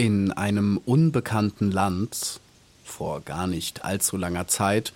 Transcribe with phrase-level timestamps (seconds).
[0.00, 2.40] In einem unbekannten Land,
[2.84, 4.94] vor gar nicht allzu langer Zeit,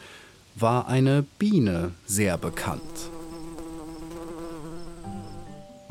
[0.54, 2.80] war eine Biene sehr bekannt.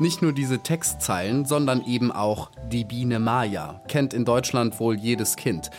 [0.00, 5.36] Nicht nur diese Textzeilen, sondern eben auch die Biene Maya kennt in Deutschland wohl jedes
[5.36, 5.70] Kind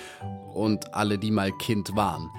[0.53, 2.29] und alle, die mal Kind waren.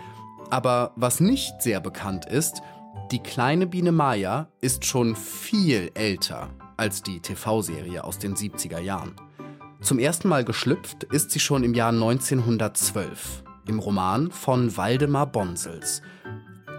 [0.49, 2.63] Aber was nicht sehr bekannt ist,
[3.11, 9.15] die kleine Biene Maya ist schon viel älter als die TV-Serie aus den 70er Jahren.
[9.87, 16.03] Zum ersten Mal geschlüpft ist sie schon im Jahr 1912 im Roman von Waldemar Bonsels.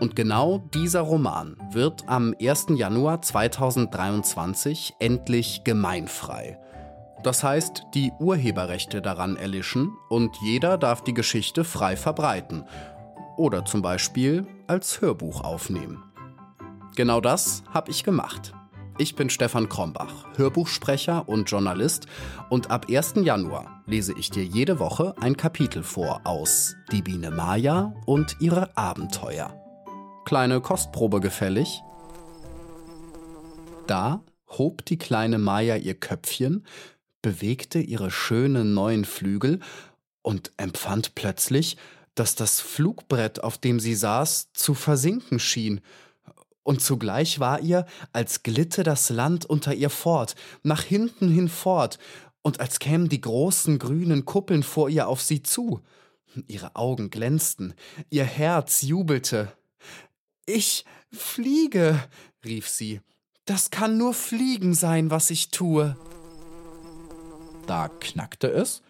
[0.02, 2.66] Und genau dieser Roman wird am 1.
[2.72, 6.59] Januar 2023 endlich gemeinfrei.
[7.23, 12.66] Das heißt, die Urheberrechte daran erlischen und jeder darf die Geschichte frei verbreiten
[13.38, 16.03] oder zum Beispiel als Hörbuch aufnehmen.
[16.97, 18.52] Genau das habe ich gemacht.
[19.00, 22.08] Ich bin Stefan Krombach, Hörbuchsprecher und Journalist
[22.50, 23.14] und ab 1.
[23.17, 28.76] Januar lese ich dir jede Woche ein Kapitel vor aus Die Biene Maya und ihre
[28.76, 29.54] Abenteuer.
[30.26, 31.84] Kleine Kostprobe gefällig?
[33.86, 36.66] Da hob die kleine Maya ihr Köpfchen,
[37.22, 39.59] bewegte ihre schönen neuen Flügel
[40.23, 41.78] und empfand plötzlich,
[42.16, 45.82] dass das Flugbrett, auf dem sie saß, zu versinken schien–
[46.68, 51.98] und zugleich war ihr, als glitte das Land unter ihr fort, nach hinten hinfort,
[52.42, 55.80] und als kämen die großen grünen Kuppeln vor ihr auf sie zu.
[56.48, 57.73] Ihre Augen glänzten,
[58.10, 59.54] ihr Herz jubelte.
[60.45, 62.04] Ich fliege,
[62.44, 63.00] rief sie.
[63.45, 65.95] Das kann nur Fliegen sein, was ich tue.
[67.66, 68.82] Da knackte es,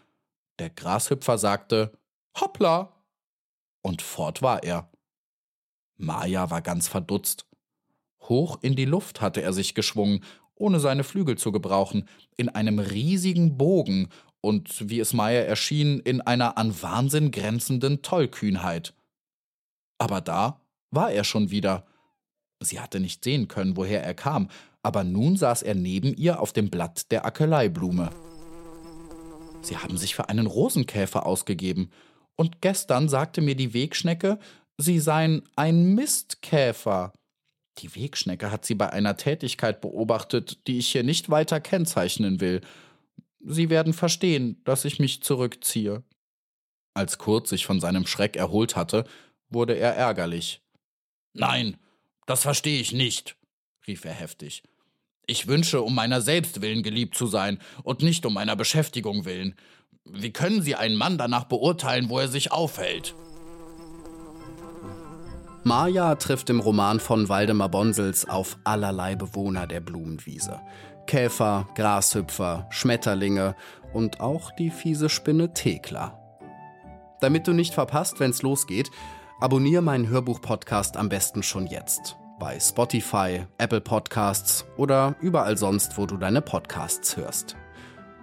[0.58, 1.92] der Grashüpfer sagte
[2.40, 2.92] Hoppla,
[3.84, 4.90] und fort war er.
[5.96, 7.48] Maja war ganz verdutzt.
[8.30, 10.24] Hoch in die Luft hatte er sich geschwungen,
[10.56, 14.10] ohne seine Flügel zu gebrauchen, in einem riesigen Bogen
[14.42, 18.94] und, wie es Meyer erschien, in einer an Wahnsinn grenzenden Tollkühnheit.
[19.98, 20.62] Aber da
[20.92, 21.86] war er schon wieder.
[22.60, 24.50] Sie hatte nicht sehen können, woher er kam,
[24.82, 28.10] aber nun saß er neben ihr auf dem Blatt der Ackeleiblume.
[29.62, 31.92] Sie haben sich für einen Rosenkäfer ausgegeben,
[32.36, 34.38] und gestern sagte mir die Wegschnecke,
[34.78, 37.12] sie seien ein Mistkäfer.
[37.80, 42.62] Die Wegschnecke hat sie bei einer Tätigkeit beobachtet, die ich hier nicht weiter kennzeichnen will.
[43.40, 46.04] Sie werden verstehen, dass ich mich zurückziehe.
[46.94, 49.06] Als Kurt sich von seinem Schreck erholt hatte,
[49.50, 50.62] wurde er ärgerlich.
[51.34, 51.78] Nein,
[52.26, 53.38] das verstehe ich nicht,
[53.86, 54.64] rief er heftig.
[55.28, 59.56] Ich wünsche, um meiner selbst willen geliebt zu sein und nicht um meiner Beschäftigung willen.
[60.06, 63.14] Wie können Sie einen Mann danach beurteilen, wo er sich aufhält?
[65.68, 70.62] Maja trifft im Roman von Waldemar Bonsels auf allerlei Bewohner der Blumenwiese.
[71.08, 73.54] Käfer, Grashüpfer, Schmetterlinge
[73.92, 76.18] und auch die fiese Spinne Thekla.
[77.20, 78.90] Damit du nicht verpasst, wenn's losgeht,
[79.42, 82.16] abonniere meinen Hörbuch-Podcast am besten schon jetzt.
[82.40, 87.58] Bei Spotify, Apple Podcasts oder überall sonst, wo du deine Podcasts hörst.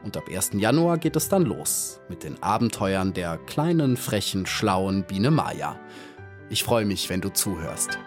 [0.03, 0.53] Und ab 1.
[0.55, 5.79] Januar geht es dann los mit den Abenteuern der kleinen, frechen, schlauen Biene Maya.
[6.51, 7.99] Ich freue mich, wenn du zuhörst.